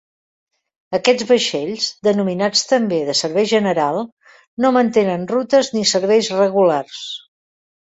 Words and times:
Aquests 0.97 1.27
vaixells, 1.31 1.89
denominats 2.07 2.63
també 2.71 3.03
de 3.11 3.15
servei 3.21 3.47
general, 3.53 4.01
no 4.65 4.73
mantenen 4.81 5.29
rutes 5.35 5.73
ni 5.77 5.87
serveis 5.93 6.35
regulars. 6.43 7.07